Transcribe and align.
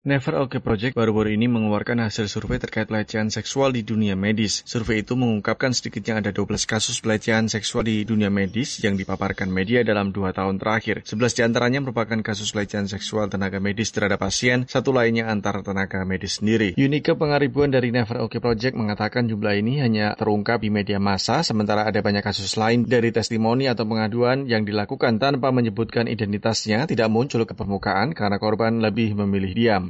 Never 0.00 0.32
OK 0.40 0.64
Project 0.64 0.96
baru-baru 0.96 1.36
ini 1.36 1.44
mengeluarkan 1.44 2.08
hasil 2.08 2.24
survei 2.32 2.56
terkait 2.56 2.88
pelecehan 2.88 3.28
seksual 3.28 3.76
di 3.76 3.84
dunia 3.84 4.16
medis. 4.16 4.64
Survei 4.64 5.04
itu 5.04 5.12
mengungkapkan 5.12 5.76
sedikitnya 5.76 6.24
ada 6.24 6.32
12 6.32 6.56
kasus 6.64 7.04
pelecehan 7.04 7.52
seksual 7.52 7.84
di 7.84 8.08
dunia 8.08 8.32
medis 8.32 8.80
yang 8.80 8.96
dipaparkan 8.96 9.52
media 9.52 9.84
dalam 9.84 10.08
dua 10.08 10.32
tahun 10.32 10.56
terakhir. 10.56 11.04
11 11.04 11.36
di 11.36 11.42
antaranya 11.44 11.84
merupakan 11.84 12.16
kasus 12.24 12.48
pelecehan 12.48 12.88
seksual 12.88 13.28
tenaga 13.28 13.60
medis 13.60 13.92
terhadap 13.92 14.24
pasien, 14.24 14.64
satu 14.72 14.88
lainnya 14.88 15.28
antar 15.28 15.60
tenaga 15.60 16.00
medis 16.08 16.40
sendiri. 16.40 16.72
Unike 16.80 17.12
pengaribuan 17.20 17.68
dari 17.68 17.92
Never 17.92 18.24
OK 18.24 18.40
Project 18.40 18.80
mengatakan 18.80 19.28
jumlah 19.28 19.52
ini 19.52 19.84
hanya 19.84 20.16
terungkap 20.16 20.64
di 20.64 20.72
media 20.72 20.96
massa, 20.96 21.44
sementara 21.44 21.84
ada 21.84 22.00
banyak 22.00 22.24
kasus 22.24 22.56
lain 22.56 22.88
dari 22.88 23.12
testimoni 23.12 23.68
atau 23.68 23.84
pengaduan 23.84 24.48
yang 24.48 24.64
dilakukan 24.64 25.20
tanpa 25.20 25.52
menyebutkan 25.52 26.08
identitasnya 26.08 26.88
tidak 26.88 27.12
muncul 27.12 27.44
ke 27.44 27.52
permukaan 27.52 28.16
karena 28.16 28.40
korban 28.40 28.80
lebih 28.80 29.12
memilih 29.12 29.52
diam 29.52 29.89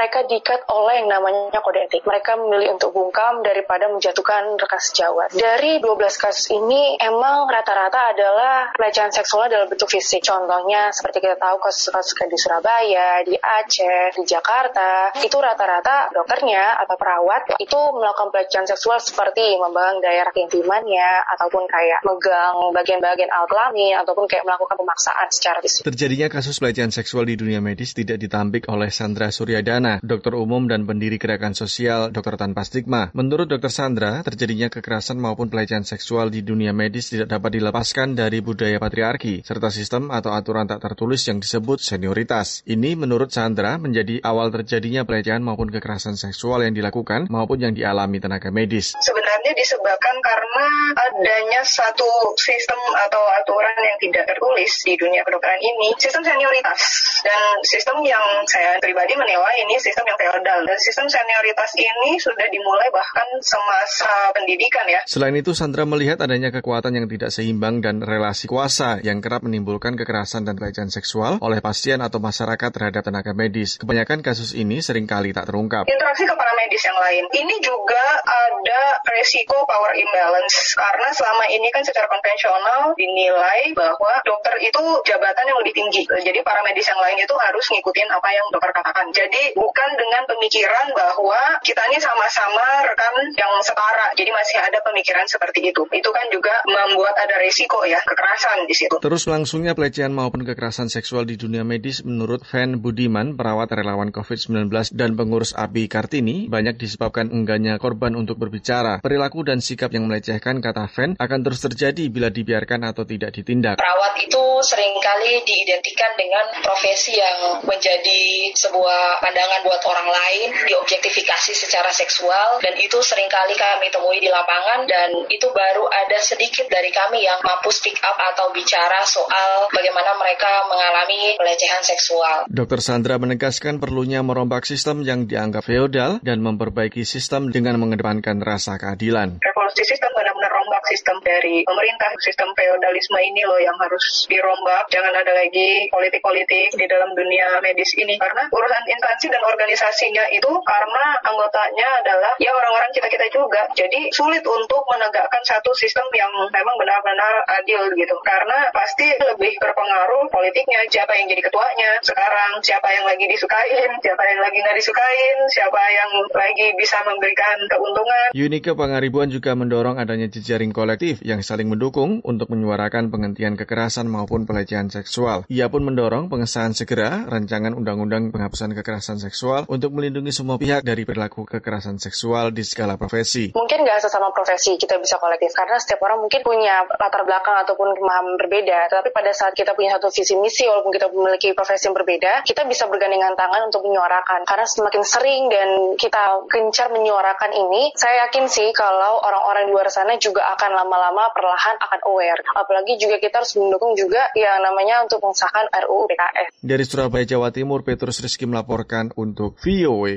mereka 0.00 0.24
diikat 0.24 0.64
oleh 0.72 1.04
yang 1.04 1.12
namanya 1.12 1.60
kode 1.60 1.84
etik. 1.84 2.08
Mereka 2.08 2.40
memilih 2.40 2.80
untuk 2.80 2.96
bungkam 2.96 3.44
daripada 3.44 3.92
menjatuhkan 3.92 4.56
rekan 4.56 4.80
sejawat. 4.80 5.36
Dari 5.36 5.76
12 5.84 5.92
kasus 6.16 6.48
ini 6.48 6.96
emang 6.96 7.44
rata-rata 7.44 8.16
adalah 8.16 8.72
pelecehan 8.72 9.12
seksual 9.12 9.52
dalam 9.52 9.68
bentuk 9.68 9.92
fisik. 9.92 10.24
Contohnya 10.24 10.88
seperti 10.96 11.20
kita 11.20 11.36
tahu 11.36 11.60
kasus-kasus 11.60 12.16
di 12.16 12.38
Surabaya, 12.40 13.20
di 13.28 13.36
Aceh, 13.36 14.16
di 14.16 14.24
Jakarta, 14.24 15.12
itu 15.20 15.36
rata-rata 15.36 16.08
dokternya 16.16 16.80
atau 16.80 16.96
perawat 16.96 17.60
itu 17.60 17.80
melakukan 17.92 18.32
pelecehan 18.32 18.64
seksual 18.64 19.04
seperti 19.04 19.60
membangun 19.60 20.00
daerah 20.00 20.32
keintimannya 20.32 21.28
ataupun 21.36 21.68
kayak 21.68 22.00
megang 22.08 22.72
bagian-bagian 22.72 23.28
alat 23.28 23.50
kelamin 23.50 23.98
ataupun 23.98 24.30
kayak 24.30 24.46
melakukan 24.46 24.78
pemaksaan 24.78 25.28
secara 25.34 25.58
fisik. 25.58 25.82
Terjadinya 25.82 26.30
kasus 26.30 26.62
pelecehan 26.62 26.94
seksual 26.94 27.26
di 27.26 27.34
dunia 27.34 27.58
medis 27.58 27.92
tidak 27.92 28.22
ditampik 28.22 28.70
oleh 28.70 28.94
Sandra 28.94 29.34
Suryadana, 29.34 29.89
dokter 29.98 30.38
umum 30.38 30.70
dan 30.70 30.86
pendiri 30.86 31.18
gerakan 31.18 31.58
sosial 31.58 32.14
Dokter 32.14 32.38
Tanpa 32.38 32.62
Stigma. 32.62 33.10
Menurut 33.10 33.50
Dokter 33.50 33.74
Sandra, 33.74 34.22
terjadinya 34.22 34.70
kekerasan 34.70 35.18
maupun 35.18 35.50
pelecehan 35.50 35.82
seksual 35.82 36.30
di 36.30 36.46
dunia 36.46 36.70
medis 36.70 37.10
tidak 37.10 37.34
dapat 37.34 37.58
dilepaskan 37.58 38.14
dari 38.14 38.38
budaya 38.38 38.78
patriarki, 38.78 39.42
serta 39.42 39.74
sistem 39.74 40.14
atau 40.14 40.30
aturan 40.30 40.70
tak 40.70 40.78
tertulis 40.78 41.26
yang 41.26 41.42
disebut 41.42 41.82
senioritas. 41.82 42.62
Ini 42.62 42.94
menurut 42.94 43.34
Sandra 43.34 43.74
menjadi 43.80 44.22
awal 44.22 44.54
terjadinya 44.54 45.02
pelecehan 45.02 45.42
maupun 45.42 45.72
kekerasan 45.72 46.14
seksual 46.14 46.62
yang 46.62 46.76
dilakukan 46.76 47.26
maupun 47.26 47.58
yang 47.58 47.72
dialami 47.72 48.20
tenaga 48.20 48.52
medis. 48.52 48.92
Sebenarnya 49.00 49.56
disebabkan 49.56 50.20
karena 50.20 50.66
adanya 51.08 51.64
satu 51.64 52.36
sistem 52.36 52.76
atau 53.08 53.22
aturan 53.40 53.76
yang 53.80 53.96
tidak 53.96 54.28
tertulis 54.28 54.68
di 54.84 54.94
dunia 55.00 55.24
kedokteran 55.24 55.56
ini, 55.56 55.96
sistem 55.96 56.20
senioritas. 56.20 56.80
Dan 57.24 57.60
sistem 57.64 58.04
yang 58.04 58.44
saya 58.44 58.76
pribadi 58.76 59.16
menilai 59.16 59.64
ini 59.64 59.79
sistem 59.80 60.04
yang 60.06 60.18
feodal 60.20 60.60
dan 60.68 60.78
sistem 60.78 61.06
senioritas 61.08 61.72
ini 61.80 62.20
sudah 62.20 62.46
dimulai 62.52 62.88
bahkan 62.92 63.26
semasa 63.40 64.30
pendidikan 64.36 64.84
ya. 64.86 65.00
Selain 65.08 65.34
itu, 65.34 65.56
Sandra 65.56 65.88
melihat 65.88 66.20
adanya 66.20 66.52
kekuatan 66.52 66.94
yang 66.94 67.06
tidak 67.08 67.32
seimbang 67.32 67.80
dan 67.80 68.04
relasi 68.04 68.46
kuasa 68.46 69.00
yang 69.00 69.24
kerap 69.24 69.42
menimbulkan 69.42 69.96
kekerasan 69.96 70.44
dan 70.44 70.60
pelecehan 70.60 70.92
seksual 70.92 71.40
oleh 71.40 71.64
pasien 71.64 71.98
atau 72.04 72.20
masyarakat 72.20 72.70
terhadap 72.70 73.02
tenaga 73.02 73.32
medis. 73.32 73.80
Kebanyakan 73.80 74.20
kasus 74.20 74.52
ini 74.52 74.84
sering 74.84 75.08
kali 75.08 75.32
tak 75.32 75.48
terungkap. 75.48 75.88
Interaksi 75.88 76.28
ke 76.28 76.34
para 76.36 76.52
medis 76.60 76.82
yang 76.84 76.98
lain. 77.00 77.24
Ini 77.32 77.56
juga 77.64 78.04
ada 78.22 78.82
resiko 79.16 79.64
power 79.64 79.96
imbalance 79.96 80.76
karena 80.76 81.08
selama 81.16 81.44
ini 81.48 81.68
kan 81.72 81.82
secara 81.82 82.06
konvensional 82.10 82.92
dinilai 82.94 83.72
bahwa 83.72 84.12
dokter 84.26 84.54
itu 84.60 84.82
jabatan 85.08 85.44
yang 85.48 85.58
lebih 85.64 85.74
tinggi. 85.74 86.02
Jadi 86.06 86.40
para 86.44 86.60
medis 86.66 86.86
yang 86.86 87.00
lain 87.00 87.16
itu 87.18 87.34
harus 87.34 87.64
ngikutin 87.72 88.08
apa 88.10 88.28
yang 88.30 88.46
dokter 88.52 88.70
katakan. 88.74 89.06
Jadi 89.14 89.56
bukan 89.70 89.90
dengan 89.94 90.26
pemikiran 90.26 90.90
bahwa 90.90 91.62
kita 91.62 91.78
ini 91.94 92.02
sama-sama 92.02 92.82
rekan 92.90 93.14
yang 93.38 93.54
setara. 93.62 94.10
Jadi 94.18 94.34
masih 94.34 94.58
ada 94.58 94.82
pemikiran 94.82 95.22
seperti 95.30 95.70
itu. 95.70 95.86
Itu 95.94 96.10
kan 96.10 96.26
juga 96.34 96.58
membuat 96.66 97.14
ada 97.14 97.38
resiko 97.38 97.86
ya, 97.86 98.02
kekerasan 98.02 98.66
di 98.66 98.74
situ. 98.74 98.98
Terus 98.98 99.30
langsungnya 99.30 99.78
pelecehan 99.78 100.10
maupun 100.10 100.42
kekerasan 100.42 100.90
seksual 100.90 101.22
di 101.22 101.38
dunia 101.38 101.62
medis 101.62 102.02
menurut 102.02 102.42
Van 102.50 102.82
Budiman, 102.82 103.38
perawat 103.38 103.70
relawan 103.70 104.10
COVID-19 104.10 104.90
dan 104.90 105.14
pengurus 105.14 105.54
API 105.54 105.86
Kartini, 105.86 106.50
banyak 106.50 106.74
disebabkan 106.74 107.30
enggaknya 107.30 107.78
korban 107.78 108.18
untuk 108.18 108.42
berbicara. 108.42 108.98
Perilaku 108.98 109.46
dan 109.46 109.62
sikap 109.62 109.94
yang 109.94 110.10
melecehkan, 110.10 110.58
kata 110.58 110.90
Van, 110.90 111.14
akan 111.14 111.38
terus 111.46 111.62
terjadi 111.62 112.10
bila 112.10 112.26
dibiarkan 112.26 112.90
atau 112.90 113.06
tidak 113.06 113.38
ditindak. 113.38 113.78
Perawat 113.78 114.18
itu 114.18 114.42
sering 114.66 114.98
kali 114.98 115.38
diidentikan 115.46 116.10
dengan 116.18 116.58
profesi 116.66 117.14
yang 117.14 117.62
menjadi 117.62 118.50
sebuah 118.56 119.22
pandangan 119.22 119.49
buat 119.66 119.82
orang 119.82 120.08
lain, 120.08 120.48
diobjektifikasi 120.70 121.52
secara 121.52 121.90
seksual, 121.90 122.62
dan 122.62 122.78
itu 122.78 122.98
sering 123.02 123.26
kali 123.26 123.54
kami 123.58 123.90
temui 123.90 124.22
di 124.22 124.30
lapangan, 124.30 124.86
dan 124.86 125.10
itu 125.26 125.50
baru 125.50 125.90
ada 125.90 126.18
sedikit 126.22 126.70
dari 126.70 126.94
kami 126.94 127.26
yang 127.26 127.42
mampu 127.42 127.74
speak 127.74 127.98
up 128.06 128.16
atau 128.34 128.54
bicara 128.54 129.02
soal 129.02 129.66
bagaimana 129.74 130.14
mereka 130.16 130.66
mengalami 130.70 131.34
pelecehan 131.34 131.82
seksual. 131.82 132.46
Dr. 132.46 132.80
Sandra 132.82 133.18
menegaskan 133.18 133.82
perlunya 133.82 134.22
merombak 134.22 134.68
sistem 134.68 135.02
yang 135.02 135.26
dianggap 135.26 135.66
feodal 135.66 136.22
dan 136.22 136.38
memperbaiki 136.44 137.02
sistem 137.02 137.50
dengan 137.50 137.78
mengedepankan 137.82 138.38
rasa 138.42 138.78
keadilan. 138.78 139.42
Revolusi 139.42 139.82
sistem 139.86 140.10
benar-benar 140.14 140.49
sistem 140.90 141.22
dari 141.22 141.62
pemerintah, 141.62 142.10
sistem 142.18 142.50
feodalisme 142.58 143.18
ini 143.22 143.46
loh 143.46 143.62
yang 143.62 143.78
harus 143.78 144.26
dirombak. 144.26 144.90
Jangan 144.90 145.14
ada 145.14 145.32
lagi 145.32 145.86
politik-politik 145.94 146.74
di 146.74 146.86
dalam 146.90 147.14
dunia 147.14 147.62
medis 147.62 147.94
ini, 147.94 148.18
karena 148.18 148.50
urusan 148.50 148.84
instansi 148.90 149.30
dan 149.30 149.42
organisasi 149.46 149.70
organisasinya 149.70 150.24
itu 150.34 150.50
karena 150.64 151.04
anggotanya 151.22 151.88
adalah 152.02 152.32
ya 152.42 152.50
orang-orang 152.50 152.90
kita-kita 152.90 153.26
juga. 153.30 153.62
Jadi 153.76 154.10
sulit 154.10 154.42
untuk 154.42 154.82
menegakkan 154.88 155.44
satu 155.46 155.70
sistem 155.76 156.08
yang 156.16 156.32
memang 156.48 156.76
benar-benar 156.80 157.44
adil 157.60 157.92
gitu. 157.94 158.16
Karena 158.24 158.72
pasti 158.72 159.06
lebih 159.14 159.60
berpengaruh 159.60 160.26
politiknya, 160.32 160.88
siapa 160.88 161.14
yang 161.20 161.28
jadi 161.28 161.42
ketuanya 161.44 161.90
sekarang, 162.02 162.58
siapa 162.64 162.88
yang 162.90 163.04
lagi 163.06 163.24
disukain, 163.28 163.90
siapa 164.02 164.22
yang 164.26 164.40
lagi 164.40 164.58
nggak 164.58 164.76
disukain, 164.80 165.36
siapa 165.52 165.82
yang 165.92 166.10
lagi 166.32 166.66
bisa 166.74 166.98
memberikan 167.06 167.56
keuntungan. 167.70 168.28
Unike 168.34 168.72
Pangaribuan 168.74 169.28
juga 169.30 169.52
mendorong 169.54 170.00
adanya 170.00 170.26
jejaring 170.26 170.72
kolektif 170.80 171.20
yang 171.20 171.44
saling 171.44 171.68
mendukung 171.68 172.24
untuk 172.24 172.48
menyuarakan 172.48 173.12
penghentian 173.12 173.52
kekerasan 173.52 174.08
maupun 174.08 174.48
pelecehan 174.48 174.88
seksual. 174.88 175.44
Ia 175.52 175.68
pun 175.68 175.84
mendorong 175.84 176.32
pengesahan 176.32 176.72
segera 176.72 177.28
rancangan 177.28 177.76
undang-undang 177.76 178.32
penghapusan 178.32 178.72
kekerasan 178.72 179.20
seksual 179.20 179.68
untuk 179.68 179.92
melindungi 179.92 180.32
semua 180.32 180.56
pihak 180.56 180.80
dari 180.80 181.04
perilaku 181.04 181.44
kekerasan 181.44 182.00
seksual 182.00 182.56
di 182.56 182.64
segala 182.64 182.96
profesi. 182.96 183.52
Mungkin 183.52 183.84
nggak 183.84 184.08
sesama 184.08 184.32
profesi 184.32 184.80
kita 184.80 184.96
bisa 184.96 185.20
kolektif 185.20 185.52
karena 185.52 185.76
setiap 185.76 186.00
orang 186.08 186.24
mungkin 186.24 186.40
punya 186.40 186.88
latar 186.96 187.28
belakang 187.28 187.60
ataupun 187.68 187.92
pemahaman 188.00 188.40
berbeda. 188.40 188.88
Tapi 188.88 189.12
pada 189.12 189.36
saat 189.36 189.52
kita 189.52 189.76
punya 189.76 190.00
satu 190.00 190.08
visi 190.08 190.32
misi 190.40 190.64
walaupun 190.64 190.96
kita 190.96 191.12
memiliki 191.12 191.52
profesi 191.52 191.92
yang 191.92 191.96
berbeda, 191.98 192.40
kita 192.48 192.64
bisa 192.64 192.88
bergandengan 192.88 193.36
tangan 193.36 193.68
untuk 193.68 193.84
menyuarakan. 193.84 194.48
Karena 194.48 194.64
semakin 194.64 195.02
sering 195.04 195.42
dan 195.52 195.68
kita 196.00 196.48
gencar 196.48 196.88
menyuarakan 196.88 197.52
ini, 197.52 197.92
saya 197.92 198.24
yakin 198.24 198.48
sih 198.48 198.72
kalau 198.72 199.20
orang-orang 199.20 199.68
di 199.68 199.72
luar 199.76 199.92
sana 199.92 200.16
juga 200.16 200.48
akan 200.70 200.86
lama-lama 200.86 201.26
perlahan 201.34 201.76
akan 201.82 202.00
aware. 202.06 202.38
Apalagi 202.54 202.94
juga 203.02 203.18
kita 203.18 203.42
harus 203.42 203.50
mendukung 203.58 203.98
juga 203.98 204.30
yang 204.38 204.62
namanya 204.62 205.02
untuk 205.02 205.18
mengesahkan 205.18 205.66
RUU 205.66 206.06
PKS. 206.06 206.62
Dari 206.62 206.84
Surabaya, 206.86 207.26
Jawa 207.26 207.50
Timur, 207.50 207.82
Petrus 207.82 208.22
Rizky 208.22 208.46
melaporkan 208.46 209.10
untuk 209.18 209.58
VOA. 209.58 210.14